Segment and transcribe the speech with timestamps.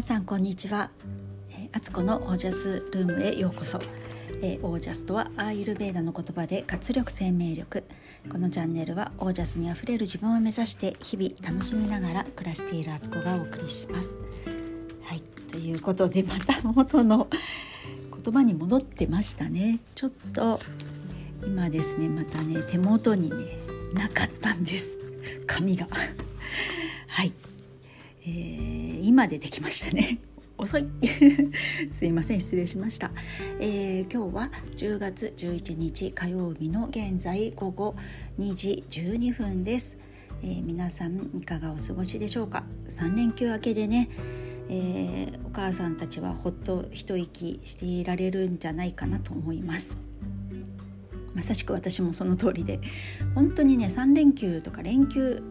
[0.00, 0.90] 皆さんこんにちは、
[1.50, 3.78] えー、アツコのオージャスルームへようこそ、
[4.40, 7.84] えー、オージャスとはアーユルベーダの言葉で活力生命力。
[8.32, 14.18] このチャンネルはオージャスにあふれる自分を目指して日々楽しみながら暮らしているアツコがお送りします。
[15.02, 15.20] はい
[15.52, 17.28] ということでまた元の
[18.24, 19.80] 言葉に戻ってましたね。
[19.94, 20.60] ちょっと
[21.44, 23.58] 今ですねまたね手元にね
[23.92, 24.98] なかったんです。
[25.46, 25.86] 紙が。
[27.06, 27.34] はい、
[28.22, 30.18] えー、今出てきましたね。
[30.58, 30.86] 遅い。
[31.90, 32.40] すいません。
[32.40, 33.12] 失礼しました、
[33.60, 37.94] えー、今日は10月11日火曜日の現在午後
[38.38, 39.96] 2時12分です、
[40.42, 44.10] えー、皆さんいかがお過ごしでしょうか？3連休明けでね、
[44.68, 49.96] えー、お母さんたちはほっと一息していられるんじゃないかなと思います。
[51.34, 52.80] まさしく私もその通りで。
[53.34, 55.42] 本当にね3連休とか連休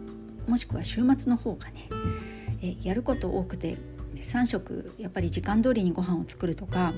[0.47, 1.87] もしくは週末の方がね
[2.61, 3.77] えやること多くて
[4.15, 6.93] 3食やっぱり時間通りにご飯を作るとか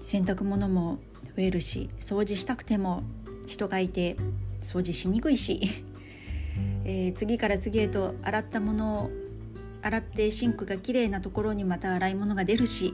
[0.00, 0.98] 洗濯物も
[1.36, 3.02] 増えるし掃除したくても
[3.46, 4.16] 人がいて
[4.62, 5.60] 掃除しにくいし、
[6.84, 9.10] えー、次から次へと洗ったものを
[9.82, 12.92] 洗ってシンクが綺麗なところにまた洗い物が出るし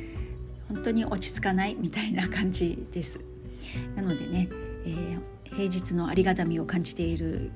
[0.68, 3.20] 本当に落ち着かないみたいな感じです。
[3.94, 4.48] なのでね、
[4.86, 7.50] えー、平日のありがたみを感じている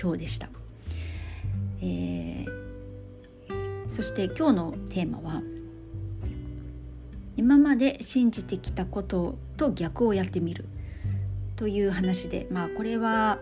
[0.00, 0.50] 今日でした。
[1.84, 2.64] えー
[3.94, 5.40] そして今日のテーマは
[7.36, 10.64] 今まで信じてきたことと逆をやってみる
[11.54, 13.38] という話でまあこれは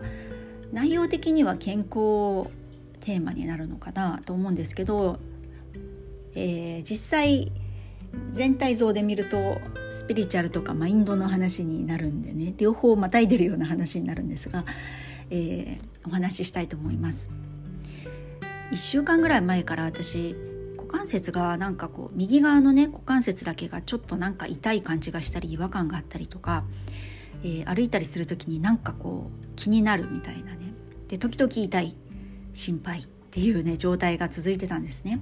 [0.71, 2.51] 内容的には健康
[2.99, 5.17] テーマになるのかなと思うんですけど、
[6.35, 7.51] えー、実際
[8.29, 9.57] 全体像で見ると
[9.89, 14.65] スピリチュアルとかマインドの話になるんでね両方またいでるような話になるんですが、
[15.31, 17.31] えー、お話ししたいと思います。
[18.73, 20.35] 1週間ぐらい前から私
[20.77, 26.63] 股関節がなんかこう右側のね股関節だけがちょっとなんか痛い感じがしたり違和感があったりとか、
[27.43, 30.73] えー、歩いたりする時になんかこう気になるみたいなね
[31.07, 31.93] で時々痛い
[32.55, 35.19] 心配っていうね状態が続いてたんですね。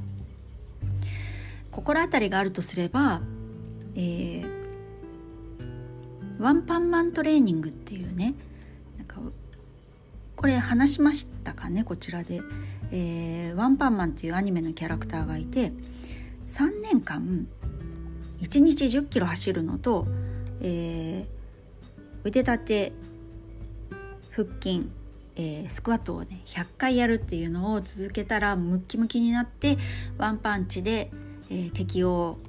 [1.72, 3.22] 心当たりがあるとすれば、
[3.96, 4.46] えー、
[6.40, 8.34] ワンパンマントレーニングっていうね
[8.98, 9.18] なんか
[10.42, 11.84] これ話しましたかね？
[11.84, 12.42] こちらで。
[12.92, 15.72] えー、ワンパンマンっていうアニメのキャラクターがいて
[16.48, 17.48] 3年間
[18.42, 20.08] 1日1 0キロ走るのと、
[20.60, 22.94] えー、腕立て
[24.32, 24.90] 腹筋、
[25.36, 29.78] えー、スクワットをね100回やるっていうのを続けたらムッキムキになって
[30.18, 31.12] ワンパンチで、
[31.50, 32.40] えー、敵を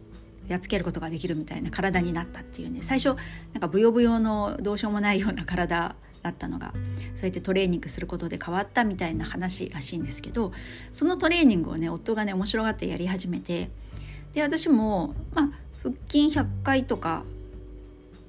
[0.49, 3.17] やっつけることができるみたいな体になったっていうね最初
[3.53, 6.73] なんかブヨブヨのどうしようもないような体だったのが
[7.17, 10.53] そうやってトレーニングすることで変わったみたいな話らしいんですけど
[10.95, 13.71] そのトレーニングをね夫がね面白がってやり始めて
[14.35, 15.49] で私もまあ
[15.83, 17.25] 腹筋100回とか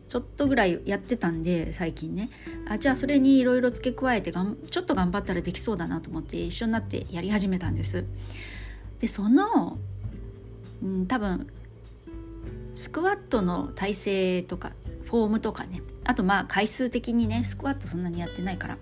[0.10, 2.30] ちょっとぐらいやってたんで最近ね
[2.70, 8.06] あじゃあそれにいろいろ付け加えてがんちょっと頑張ったらできそうだなと思って一緒になってやり始めたんです。
[9.00, 9.78] でその、
[10.84, 11.48] うん、多分
[12.76, 14.72] スクワットの体勢とか
[15.14, 18.78] フォームとかねあとまあ回数的にねスクワットそんなにやってないから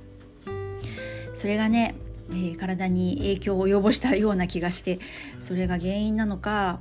[1.33, 1.95] それがね、
[2.29, 4.99] えー、体に影響を及ぼしたような気がして
[5.41, 6.79] それが原因なのか、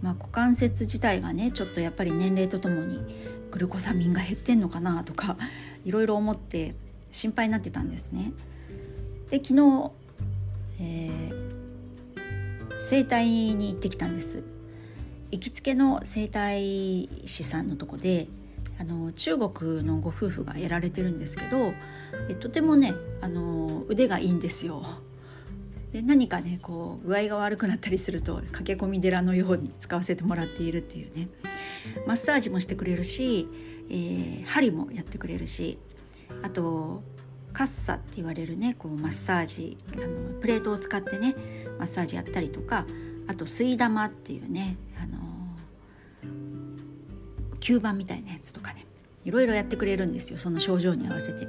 [0.00, 3.04] まあ、股関節自体がねちょっとやっぱり年齢とともに
[3.50, 5.36] グルコサミンが減ってんのかなとか
[5.84, 6.74] いろいろ思って
[7.12, 8.32] 心配になってたんですね。
[9.28, 9.90] で昨日、
[10.80, 14.42] えー、整体に行ってきたんです。
[15.30, 18.28] 行きつけの整体師さんのとこで
[18.80, 21.72] あの中国のご夫婦がやられてるんですけど
[22.28, 24.84] えとてもねあの腕がいいんですよ。
[25.92, 31.28] で何かねこう具合が悪くなったりすると駆け込み寺のように使わせてもらっているっていうね
[32.06, 33.48] マッサージもしてくれるし、
[33.88, 35.78] えー、針もやってくれるし
[36.42, 37.02] あと
[37.54, 41.34] カッサって言われるねこうマッサージあのプレートを使ってね
[41.78, 42.84] マッサージやったりとか
[43.26, 44.76] あと吸い玉っていうね
[47.60, 48.86] 吸盤みたいなやつとかね。
[49.24, 51.46] いろいろやってくれるんですよその症状に合わせて。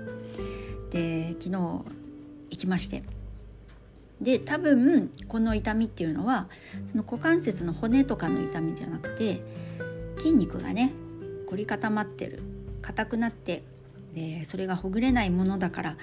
[0.91, 1.85] で昨日行
[2.49, 3.03] きまして。
[4.19, 6.49] で多分この痛みっていうのは
[6.87, 9.41] その股関節の骨とかの痛みじゃなくて
[10.17, 10.91] 筋肉がね
[11.47, 12.41] 凝り固まってる。
[12.81, 13.63] 硬くなって
[14.13, 15.97] でそれがほぐれないものだから、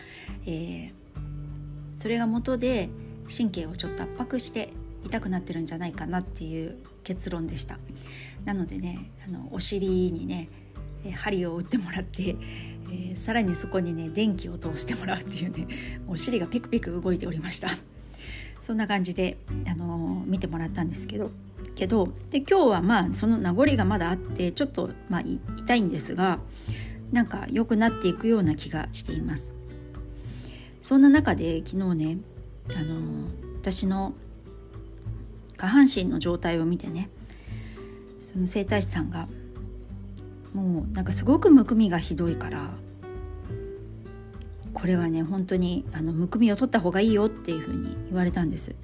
[0.47, 0.91] えー、
[1.97, 2.89] それが元で
[3.35, 4.71] 神経をちょっと圧迫して
[5.05, 6.77] 痛くなってるんじゃないかなっていう
[7.07, 7.79] 結論でした
[8.45, 10.49] なのでねあのお尻にね
[11.15, 12.35] 針を打ってもらって、
[12.91, 15.69] えー、さらにそこにね電気を通してもらうっていうね
[16.09, 17.69] お尻がピクピク動いておりました
[18.61, 19.37] そんな感じで、
[19.69, 21.31] あの見てもらったんですけど
[21.77, 26.41] けどで今日はまあその名残がまだあってちょっと、まあ、痛いんですが
[27.13, 29.55] なんか良くなっていくような気がしています。
[30.81, 32.19] そんな中で昨日ね、
[32.75, 33.29] あの
[33.61, 34.15] 私の
[35.57, 37.11] 下半身の状態を見てね
[38.21, 39.29] その整体師さんが
[40.53, 42.71] もうなんかすごくむくみがひどいから
[44.73, 48.75] これはね本当にあのむくみを取った方がいいよっていうふうに言われたんです。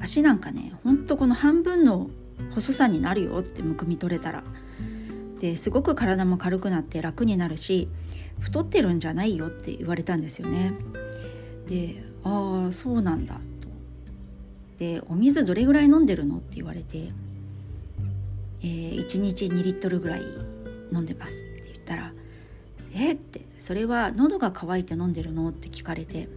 [0.00, 2.08] 足なんかねほんとこの半分の
[2.54, 4.42] 細さになるよってむくみ取れたら。
[5.38, 7.88] ですごく体も軽くなって楽になるし
[8.40, 10.72] 太ってるんじゃないよって言われたんですよね。
[11.68, 13.40] でああそうなんだ。
[14.78, 17.08] でお水どれぐらい飲んでるのって言われて、
[18.62, 20.22] えー、1日2リットルぐらい
[20.92, 22.12] 飲んでますって言ったら
[22.94, 26.28] 「えっ?」って「それは喉が渇いて飲んでるの?」って聞かれて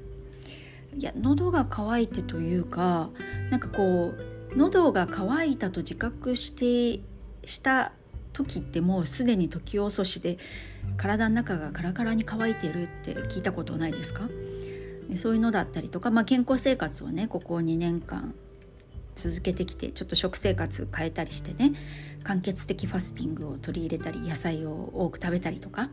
[0.98, 3.10] いや喉が渇いてというか
[3.50, 7.02] なんかこう喉が渇いたと自覚して
[7.48, 7.94] した
[8.34, 10.38] 時ってもうすでに時遅しで
[10.98, 14.28] 体の中がカラカラに乾いてるって聞いたことないですか？
[15.18, 18.34] そういうのだったりとか、まあ、健康生活をねここ2年間
[19.16, 21.74] 続けてきてちょっと食生活変えたりしてね
[22.24, 25.90] 間欠的ファスティングを取り入れたり野菜を多く食べたりとか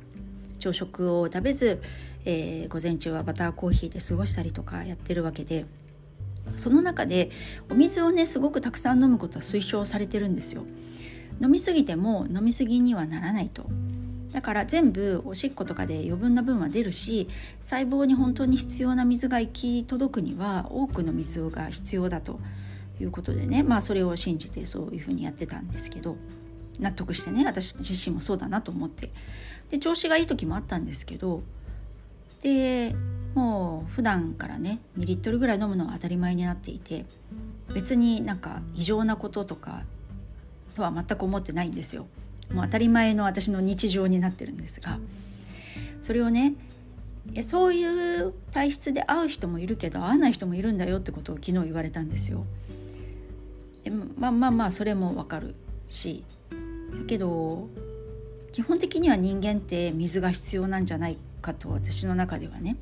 [0.58, 1.82] 朝食を食べず、
[2.24, 5.66] えー、午前中はバターコーヒーで過ごしたりとかやってるわけで
[6.56, 7.30] その中で
[7.70, 10.64] お水をねすごくたくさん飲むことは推奨されてるんですよ。
[11.40, 13.66] 飲みすぎても飲みすぎにはならないと
[14.32, 17.28] だから全部おしっことかで余分な分は出るし
[17.60, 22.38] 細胞に本当に必要な水が行き届くには多くの水が必要だと
[23.00, 26.16] いうことでねまあそれを信じてそういうふうにやってたんですけど
[26.78, 29.10] 納得してね私自身もそうだなと思って
[29.70, 31.42] で調子がいい時もあったんですけど
[32.42, 32.94] で
[33.34, 37.04] もう普段からね2リットルぐらい飲むのは当たり前になっていて
[37.74, 39.82] 別になんか異常なこととか
[40.74, 42.06] とは全く思ってないんですよ。
[42.52, 44.98] もう当たり前の私の日常になってるんですが
[46.02, 46.54] それをね
[47.42, 47.84] そうい
[48.22, 52.46] う体質で会う人もいるけど会わない人もいるんだよってことを昨日言われたんですよ。
[53.84, 55.54] でまあまあまあそれもわかる
[55.86, 56.24] し
[56.98, 57.68] だけど
[58.52, 62.76] 基本的には人間って水が必要なんじゃないかと私の中ではね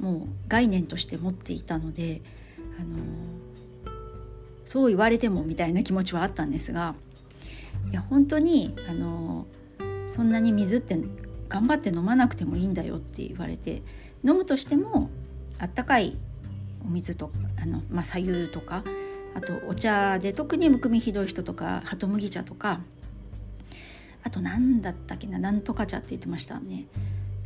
[0.00, 2.22] もう概念として持っていたので
[2.80, 2.98] あの
[4.64, 6.94] そう言われてもみたいな気持ちはあったんですが
[7.90, 9.46] いや本当にあの
[10.06, 10.98] そんなに水って
[11.48, 13.82] 頑張って飲まなくてもいいんだよって言われて
[14.24, 15.10] 飲むとしても
[15.58, 16.16] あったかい
[16.84, 18.84] お水とあの、まあ、左右とか
[19.34, 22.80] あとお茶で特にむくみひどい人とかハトムギ茶とか
[24.22, 26.86] あと何だったっけななんとか茶って言ってましたね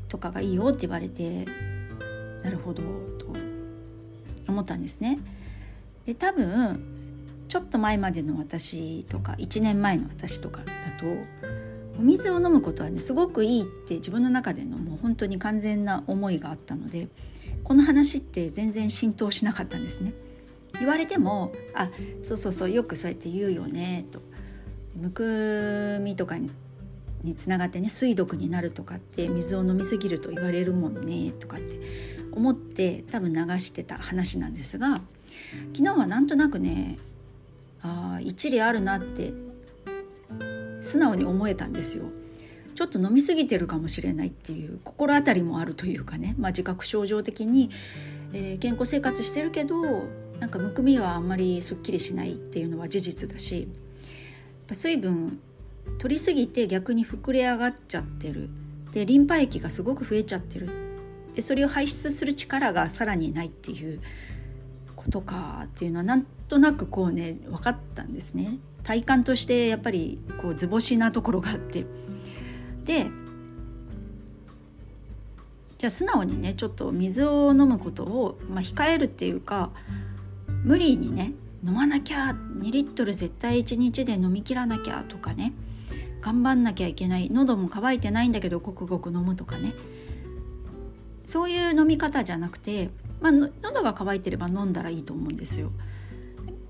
[0.09, 1.45] とかがいいよって言われて
[2.43, 2.83] なるほど
[3.19, 3.27] と
[4.47, 5.19] 思ったんですね。
[6.07, 6.98] で多分
[7.49, 11.07] ちょっと前までの私とか1年前の私とかだと
[11.99, 17.09] お水を飲むことはねすごくいいって自分の中でのもう本当に完全な思いがあったので
[17.65, 20.13] この話って全然浸透しなかったんですね。
[20.79, 21.91] 言われても「あ
[22.23, 24.21] そうそうそうよくそうやって言うよね」と
[24.97, 26.51] 「むくみとかに
[27.25, 31.81] につながってね水毒になるとかって水を飲みすぎると言われるもんねとかって
[32.33, 35.01] 思って多分流してた話なんですが
[35.75, 36.97] 昨日はなんとなくね
[37.83, 39.33] あ一理あるなって
[40.81, 42.05] 素直に思えたんですよ。
[42.75, 47.71] ちょっと飲み過ぎてるかもしれないっていう心当たりもあるというかね、まあ、自覚症状的に、
[48.33, 50.05] えー、健康生活してるけど
[50.39, 53.67] なんかむくみはあんまりすっきりしないっていうのは事実だし
[54.71, 55.41] 水分
[55.99, 58.49] 取りすぎて逆に膨れ上がっちゃってる。
[58.93, 60.69] でリンパ液がすごく増えちゃってる。
[61.35, 64.01] でそれを排出する力がさらにないっていう
[64.99, 68.59] ことかっていうのはなんとなくこうね分かったんですね。
[68.83, 71.87] 体感としてやっぱりこう図星なところがあって。
[72.85, 73.07] で
[75.79, 79.71] じゃあ素直にねちょっと水を飲むことを、まあ、控えるっていうか
[80.65, 81.33] 無理にね
[81.65, 85.53] 飲まなきゃ2リットル絶対1日で飲みきらなきゃとかね
[86.21, 89.75] 頑張んなきゃいけない喉も渇いてないんだけどごくごく飲むとかね。
[91.29, 92.89] そういう飲み方じゃなくて、
[93.21, 95.71] まあ、喉が渇いてれば飲んだらいいと思うんですよ。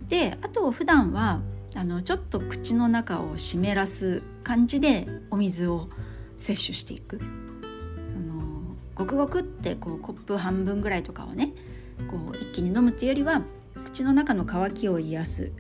[0.08, 1.40] であと普段は
[1.76, 5.88] あのちょっと口の中を湿らす感じでお水を
[6.38, 7.20] 摂取していく。
[7.20, 7.24] あ
[8.18, 11.52] のごくごくってこうコップ半分ぐらいとかをね
[12.10, 13.42] こう一気に飲むっていうよりは
[13.84, 15.52] 口の中の渇きを癒す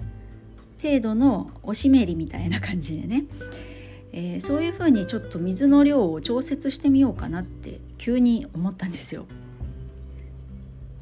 [0.82, 3.26] 程度のおしめりみたいな感じでね
[4.12, 9.26] えー、そういうふうにちょっと水の量を調節してみようかなって急に思ったんですよ。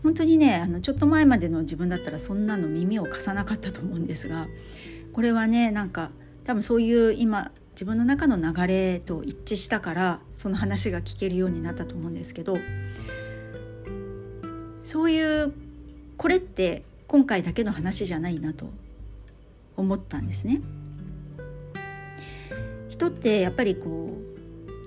[0.02, 4.46] 本当にねあのちょっと前までの自分だったらそんなの耳を貸さなかったと思うんですが
[5.12, 6.10] これはねなんか
[6.44, 12.56] 多分そういう今自分の中の流れと一致したからその話が聞けるようになったと思うんですけど
[14.84, 15.52] そういう
[16.16, 18.70] これって今回だけの話じゃないなと
[19.76, 20.60] 思ったんですね。
[22.88, 24.25] 人ってやっぱりこう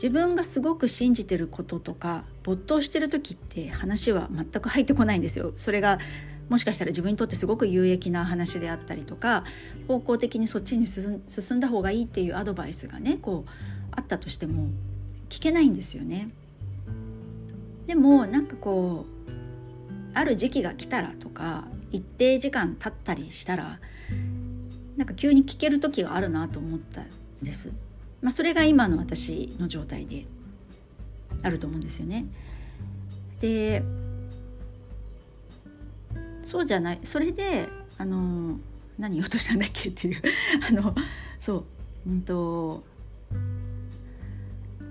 [0.02, 5.52] 自分がすごく信じてることとか没頭してる時って話は全く入ってこないんですよ。
[5.58, 6.00] それが
[6.48, 9.44] もしかしたら自分にとってすごく有益な話であったりとか
[9.90, 11.22] 方向的にそっちに進
[11.58, 13.50] んだ方がいいっていうアドバイスがねこう
[13.92, 14.70] あったとしても
[15.28, 16.30] 聞けないんですよね。
[17.86, 19.32] でもなんかこう
[20.14, 23.80] ある時期が来たらとか一定時間経ったりしたら
[24.96, 27.06] なんか急に聞ける時があるなと思ったん
[27.42, 27.70] です。
[28.22, 30.26] まあ、それが今の私の状態で
[31.42, 32.26] あると思うんですよね。
[33.40, 33.84] で
[36.44, 38.60] そうじゃないそれであの
[38.98, 40.22] 何言おうとしたんだっけっていう
[40.68, 40.96] あの
[41.38, 41.66] そ
[42.06, 42.84] ううんと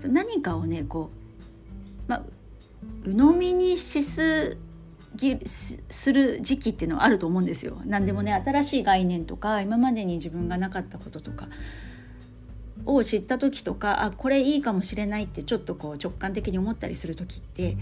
[0.05, 1.11] 何かをねこ
[2.07, 2.23] うまあ
[3.03, 4.57] 鵜呑みにしす
[5.15, 7.81] ぎする時期っていうのはあると思うんですよ。
[7.85, 11.49] 何でもね新しい概念とか今までに自分がなかったこととか
[12.85, 17.77] を知った時とかあこれいいかもしれないってちょっとこう直感的に思ったりする時って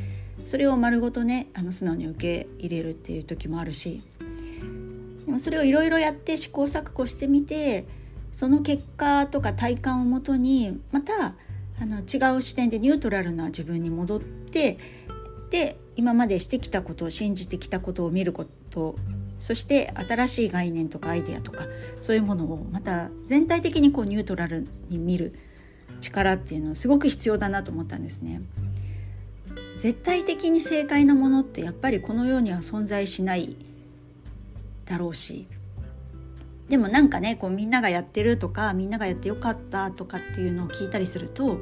[0.46, 4.02] それを丸ごとねあの素直に受け入れるっていう時もあるし
[5.26, 7.86] でもそれをいろいろやって試行錯誤してみて
[8.32, 11.34] その結果とか体感をもとにまた
[11.80, 14.78] あの違う視点でニュートラルな自分に戻って
[15.50, 18.96] で今までしてきたことを信じてきたことを見ること
[19.40, 21.66] そして新しい概念とかアイデアとか
[22.02, 25.34] そういうものをまた全体的にこうニュートラルに見る
[26.02, 28.42] 力っていうのはすごく必要だなと思ったんですね。
[29.80, 33.56] 絶対的に正解なものってやっぱりこの世には存在しない
[34.86, 35.48] だろうし
[36.68, 41.62] でもなんかねこうみんながやってるとかみんながやってよかったとかっていうのを聞いたりすると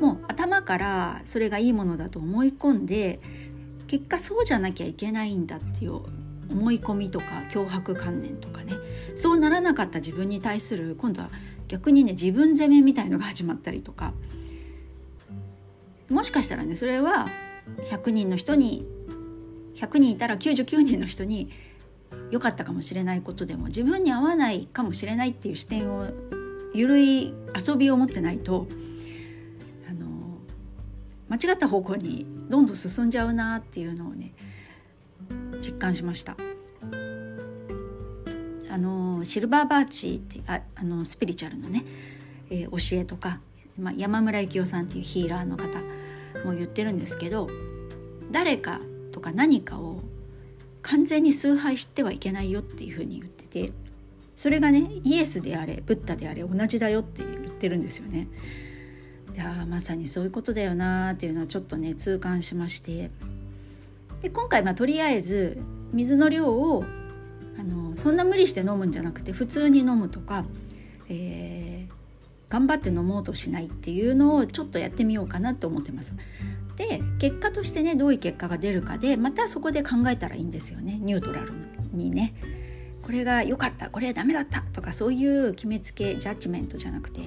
[0.00, 3.20] もう頭からそれがいいものだと思い込んで
[3.86, 6.00] 結果そうじゃなきゃいけないんだっていう
[6.50, 8.74] 思い込みとか脅迫観念とかね。
[9.16, 11.30] そうならなかった自分に対する今度は
[11.68, 14.12] 逆にね自分責めみたいのが始まったりとか。
[16.10, 17.28] もしかしたらねそれは
[17.90, 18.84] 100人の人に
[19.76, 21.50] 100人いたら99人の人に
[22.30, 26.08] 良かったかもしれないことでも自分に合わないかもしれないっていう視点を
[26.74, 27.32] 緩い
[27.66, 28.66] 遊びを持ってないと
[29.88, 30.38] あの
[31.28, 34.32] 間違った方向にどんどん進んじゃうなっていうのをね
[35.80, 36.36] 感しました。
[38.70, 41.84] あのシルバーバーチってああのスピリチュアルのね、
[42.50, 43.40] えー、教えとか、
[43.76, 45.80] まあ、山村幸雄さんっていうヒーラーの方
[46.44, 47.50] も言ってるんですけど
[48.30, 50.02] 誰かとか何かを
[50.82, 53.72] 完全に崇拝してはいけないよっていうふうに言ってて
[54.36, 58.28] それがねイエスであれブッダであれ同じだよって言ってるんですよね。
[59.34, 63.10] であまさにそういうことだよなっていうのはちょっとね痛感しまして
[64.20, 65.58] で今回まあとりあえず
[65.92, 66.84] 水の量を
[67.58, 70.44] あのそんな無理して飲むんじゃなくて普通に飲むとか、
[71.08, 76.14] えー、頑張って飲もうとしないっていうのをちょっとやってみようかなと思ってます。
[76.76, 81.52] で結果としてねどういう結果が出るかでまたそこで考えたらいいんですよねニュートラル
[81.92, 82.34] にね。
[83.02, 87.22] これが良かったこれはダメだったとかそういう決めつけジャッジメントじゃなくて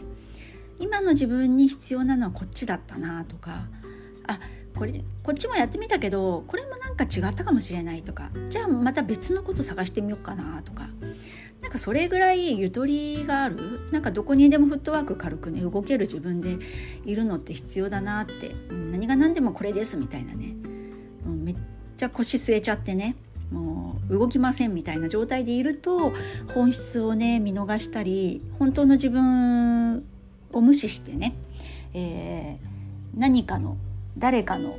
[0.80, 3.66] 今の自分に必要なのはこっちだったなとか
[4.26, 4.40] あ
[4.76, 8.32] これこっちもやってみたけどこれもなんか違ったかもしれないとか。
[8.50, 10.90] じゃあまた別のこと探してみようかなとか。
[11.62, 13.88] なんかそれぐらいゆとりがある？
[13.92, 16.58] なんかどこにでもフットワーク軽くね動ける自分で
[17.06, 18.56] いるのって必要だなって。
[18.92, 20.56] 何が何でもこれですみたいなね。
[21.26, 21.56] もうめっ
[21.96, 23.16] ちゃ腰据えちゃってね。
[23.52, 26.12] もう動きませんみたいな状態でいると
[26.54, 30.04] 本質をね見逃したり本当の自分
[30.52, 31.36] を無視してね、
[31.94, 32.68] えー、
[33.16, 33.78] 何かの
[34.18, 34.78] 誰かの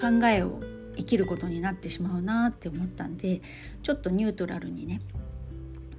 [0.00, 0.60] 考えを
[0.96, 3.40] 生きることになってしまうなって思ったんで
[3.82, 5.00] ちょっとニュートラルにね、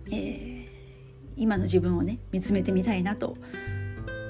[0.07, 0.67] えー、
[1.35, 3.35] 今の自分をね見つめてみたいなと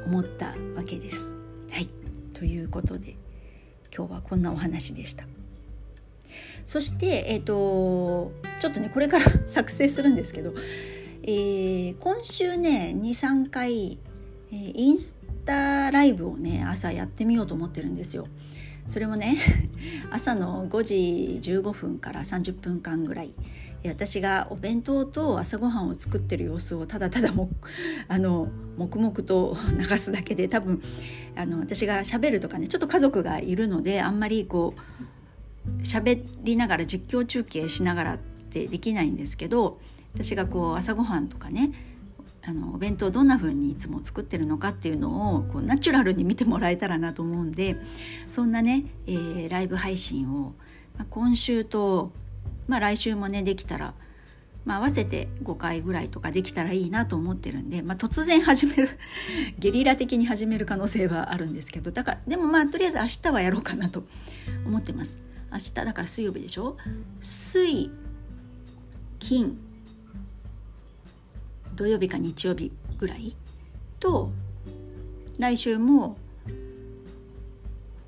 [0.05, 1.35] 思ったわけです。
[1.71, 1.89] はい
[2.33, 3.15] ということで
[3.95, 5.25] 今日はこんなお話でした。
[6.65, 10.53] そして、えーと、ちょっとねこれから 作成するんですけど、
[11.23, 13.97] えー、今週ね23回、
[14.51, 15.15] えー、インス
[15.45, 18.27] タライブをね朝やってみようと思ってるんですよ。
[18.87, 19.37] それもね
[20.11, 23.33] 朝の5時15分から30分間ぐらい
[23.89, 27.49] 私がお弁当と朝ごはんを作ってる様子をただただも
[28.07, 30.81] あの黙々と 流すだけで多分
[31.35, 38.17] あの私がしゃべるとかねちょっと家族がいるのであんまりこう喋りながら実況中継しながらっ
[38.49, 39.79] てできないんですけど
[40.13, 41.71] 私がこう朝ごはんとかね
[42.47, 47.75] あのお弁当どんな風にいつも作ってるのかっていうのをこうナチュラルに見てもらえたらなと思うんで
[48.27, 50.53] そんなね、えー、ライブ配信を、
[50.97, 52.11] まあ、今週と、
[52.67, 53.95] まあ、来週もねできたら、
[54.63, 58.89] まあ、合わせて5回ぐらいとかできたらいいなと思ってるんで、まあ、突然始める
[59.57, 64.03] ゲリラ的に始める可能性はあるんですけどだからでもまあとりあえず明日はやろうかなと
[64.67, 65.17] 思ってます。
[65.51, 66.77] 明日だから水曜日でしょ？
[67.19, 67.89] 水
[69.19, 69.57] 金
[71.75, 73.35] 土曜日か日曜日ぐらい
[73.99, 74.31] と
[75.37, 76.17] 来週も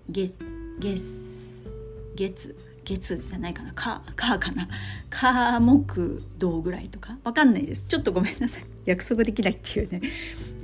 [0.09, 0.37] 月
[0.79, 1.67] 月
[2.15, 2.55] 月
[2.85, 3.73] 月じゃないかな。
[3.73, 4.69] かかかな。
[5.09, 7.17] 火木土ぐらいとか。
[7.25, 7.83] わかんないです。
[7.85, 8.63] ちょっとごめんなさい。
[8.85, 10.01] 約束できないっていうね。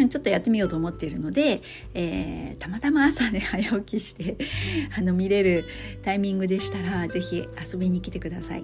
[0.09, 1.61] ちょっとやってみようと思っているので、
[1.93, 4.37] えー、たまたま朝ね早起きして
[4.97, 5.65] あの見れる
[6.01, 8.63] タイミングでしたら是非遊びに来てください、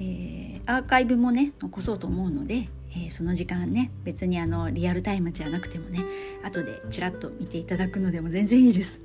[0.00, 6.04] えー、アーカイブもね残そうと思うのでえー、その時間ね別にあのリアルタイムじゃなくてもね
[6.42, 9.00] 後でちらっと見ていただくのでも全然いいです。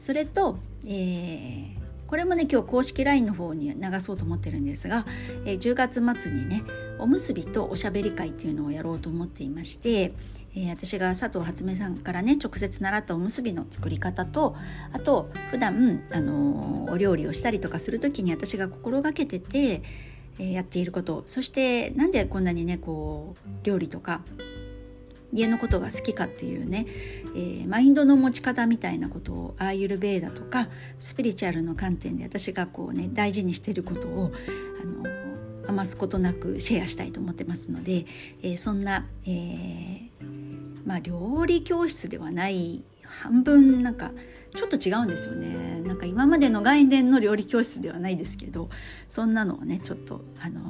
[0.00, 5.04] それと、えー、これもね今日公式 LINE の方に流そうと思ってるんですが、
[5.44, 6.62] えー、10月末にね
[6.98, 10.12] おむすびとおしゃべり会っていうのをやろうと思っていまして、
[10.54, 14.54] えー、私が佐藤初音さんからね直接習ったおむすびの作り方と
[14.92, 19.82] あと普段あのー、お料理をしたりとかする時に私が心がけてて
[20.38, 21.22] えやっていること。
[21.26, 24.20] そしてなんでこんなにねこう料理とか
[25.32, 26.86] 家のことが好きかっていうね、
[27.34, 34.32] えー、マインドの持ち方みたいなことをアーユルベーダとかスピリチュアルの観点で私がこうね大事にしてることを
[34.82, 35.04] あの
[35.68, 38.06] 余すことなくシェアしたいと思ってますので、
[38.42, 40.08] えー、そんな、えー、
[40.86, 44.12] まあ料理教室ではない半分なんか
[44.56, 45.82] ちょっと違うんですよね。
[45.82, 48.68] なんか今までの概念の料理教室ではないですけど
[49.08, 50.60] そんなのをねちょっとあの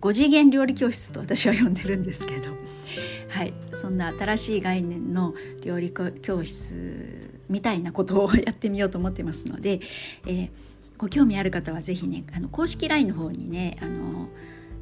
[0.00, 2.48] 5次元料理教室と私は呼んでるんですけど。
[3.28, 3.52] はい。
[3.76, 9.80] そんな新しい概念の料理教室みたいなことをやってみようと思ってますので、
[10.26, 10.50] えー、
[10.98, 14.28] ご興味ある方は是非ねあの公式 LINE の方にねあの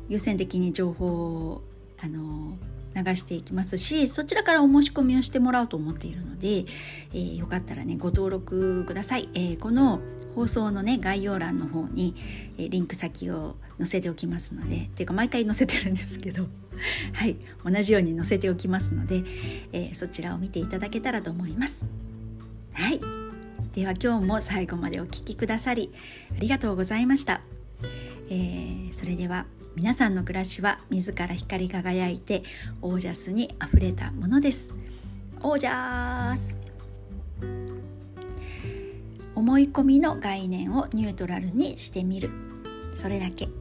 [0.08, 1.62] 優先的に情報を
[2.02, 2.56] あの
[2.94, 6.64] 流していきますしそちらからお申し込みをしてもらおうと思っているので、
[7.12, 10.00] えー、よかったらねご登録ください、えー、この
[10.34, 12.14] 放送のね概要欄の方に、
[12.58, 16.46] えー、リンク先を載せておきますのでっていうか毎回載せてるんですけど
[17.14, 19.22] はい同じように載せておきますので、
[19.72, 21.84] えそちらを見ていただけたらと思います。
[22.72, 23.00] はい。
[23.74, 25.92] では今日も最後までお聴きくださり
[26.36, 27.40] ありがとうございました、
[28.28, 32.42] えそれでは皆さんの暮らしは自ら光り輝いて
[32.82, 34.74] オージャスにあふれたものです。
[35.42, 36.56] オージャス。
[39.34, 42.30] 思い込みの概念をニュートラルにしてみる。
[42.94, 43.59] それだけ。